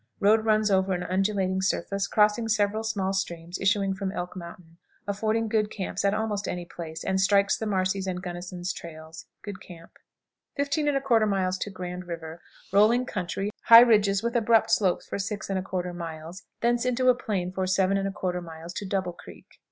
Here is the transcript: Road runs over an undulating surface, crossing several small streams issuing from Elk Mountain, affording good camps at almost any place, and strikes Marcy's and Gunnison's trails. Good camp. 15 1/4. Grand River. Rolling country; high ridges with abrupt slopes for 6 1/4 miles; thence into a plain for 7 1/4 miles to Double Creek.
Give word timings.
Road 0.19 0.43
runs 0.45 0.71
over 0.71 0.93
an 0.93 1.03
undulating 1.03 1.61
surface, 1.61 2.07
crossing 2.07 2.47
several 2.47 2.81
small 2.83 3.13
streams 3.13 3.59
issuing 3.59 3.93
from 3.93 4.11
Elk 4.11 4.35
Mountain, 4.35 4.79
affording 5.05 5.47
good 5.47 5.69
camps 5.69 6.03
at 6.03 6.11
almost 6.11 6.47
any 6.47 6.65
place, 6.65 7.03
and 7.03 7.21
strikes 7.21 7.61
Marcy's 7.61 8.07
and 8.07 8.19
Gunnison's 8.19 8.73
trails. 8.73 9.27
Good 9.43 9.61
camp. 9.61 9.91
15 10.55 10.87
1/4. 10.87 11.71
Grand 11.73 12.07
River. 12.07 12.41
Rolling 12.73 13.05
country; 13.05 13.51
high 13.65 13.81
ridges 13.81 14.23
with 14.23 14.35
abrupt 14.35 14.71
slopes 14.71 15.05
for 15.05 15.19
6 15.19 15.49
1/4 15.49 15.95
miles; 15.95 16.45
thence 16.61 16.83
into 16.83 17.07
a 17.09 17.13
plain 17.13 17.51
for 17.51 17.67
7 17.67 17.95
1/4 17.95 18.41
miles 18.43 18.73
to 18.73 18.87
Double 18.87 19.13
Creek. 19.13 19.59